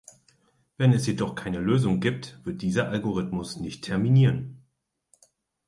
[0.77, 4.63] Wenn es jedoch keine Lösung gibt, wird dieser Algorithmus nicht terminieren.